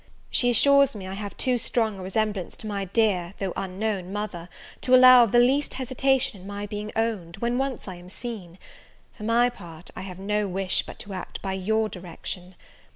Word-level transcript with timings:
She 0.31 0.49
assures 0.49 0.95
me 0.95 1.05
I 1.05 1.13
have 1.13 1.37
too 1.37 1.59
strong 1.59 1.99
a 1.99 2.01
resemblance 2.01 2.57
to 2.57 2.65
my 2.65 2.85
dear, 2.85 3.35
though 3.37 3.53
unknown, 3.55 4.11
mother, 4.11 4.49
to 4.81 4.95
allow 4.95 5.23
of 5.23 5.31
the 5.31 5.37
least 5.37 5.75
hesitation 5.75 6.41
in 6.41 6.47
my 6.47 6.65
being 6.65 6.91
owned, 6.95 7.37
when 7.37 7.59
once 7.59 7.87
I 7.87 7.97
am 7.97 8.09
seen. 8.09 8.57
For 9.13 9.21
my 9.23 9.47
part, 9.51 9.91
I 9.95 10.01
have 10.01 10.17
no 10.17 10.47
wish 10.47 10.87
but 10.87 10.97
to 11.01 11.13
act 11.13 11.39
by 11.43 11.53
your 11.53 11.87
direction. 11.87 12.55